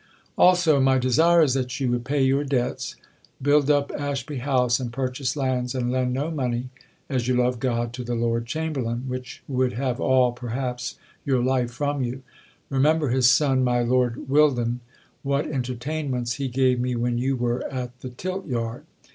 "Also, 0.35 0.79
my 0.81 0.97
desire 0.97 1.43
is 1.43 1.53
that 1.53 1.79
you 1.79 1.91
would 1.91 2.03
pay 2.03 2.23
your 2.23 2.43
debts, 2.43 2.95
build 3.39 3.69
up 3.69 3.91
Ashby 3.95 4.37
House 4.37 4.79
and 4.79 4.91
purchase 4.91 5.35
lands 5.35 5.75
and 5.75 5.91
lend 5.91 6.11
no 6.11 6.31
money 6.31 6.69
(as 7.07 7.27
you 7.27 7.35
love 7.37 7.59
God) 7.59 7.93
to 7.93 8.03
the 8.03 8.15
Lord 8.15 8.47
Chamberlain, 8.47 9.03
which 9.07 9.43
would 9.47 9.73
have 9.73 9.99
all, 10.01 10.31
perhaps 10.31 10.95
your 11.23 11.43
life 11.43 11.69
from 11.69 12.01
you; 12.01 12.23
remember 12.71 13.09
his 13.09 13.29
son, 13.29 13.63
my 13.63 13.83
Lord 13.83 14.27
Wildan, 14.27 14.79
what 15.21 15.45
entertainments 15.45 16.37
he 16.37 16.47
gave 16.47 16.79
me 16.79 16.95
when 16.95 17.19
you 17.19 17.35
were 17.35 17.63
at 17.71 17.99
the 17.99 18.09
Tilt 18.09 18.47
yard. 18.47 18.85